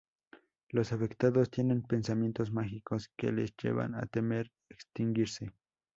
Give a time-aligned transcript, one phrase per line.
[0.69, 5.51] Los afectados tienen pensamientos mágicos, que les llevan a temer extinguirse.